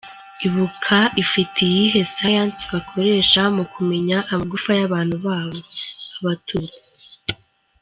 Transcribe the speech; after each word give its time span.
Ibuka 0.47 0.97
ifite 1.23 1.57
iyihe 1.69 2.01
science 2.13 2.61
bakoresha 2.73 3.41
mu 3.55 3.63
kumenya 3.73 4.17
amagufa 4.31 4.71
y’abantu 4.79 5.15
“babo”, 5.25 5.59
abatutsi? 6.17 6.79